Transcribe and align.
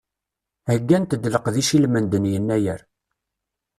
Heggant-d 0.71 1.23
leqdicat 1.33 1.71
i 1.75 1.77
lmend 1.83 2.11
n 2.17 2.25
yennayer. 2.33 2.81